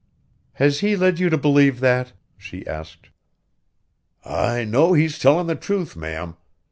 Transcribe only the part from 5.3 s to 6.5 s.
the truth, ma'am.